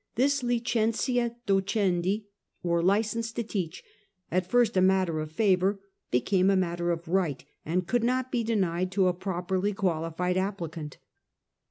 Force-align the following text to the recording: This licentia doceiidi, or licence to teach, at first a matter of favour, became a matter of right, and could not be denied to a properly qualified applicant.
This 0.15 0.41
licentia 0.41 1.35
doceiidi, 1.45 2.25
or 2.63 2.81
licence 2.81 3.31
to 3.33 3.43
teach, 3.43 3.83
at 4.31 4.47
first 4.49 4.75
a 4.75 4.81
matter 4.81 5.19
of 5.19 5.31
favour, 5.31 5.79
became 6.09 6.49
a 6.49 6.55
matter 6.55 6.89
of 6.89 7.07
right, 7.07 7.45
and 7.63 7.85
could 7.85 8.03
not 8.03 8.31
be 8.31 8.43
denied 8.43 8.91
to 8.93 9.07
a 9.07 9.13
properly 9.13 9.73
qualified 9.73 10.37
applicant. 10.37 10.97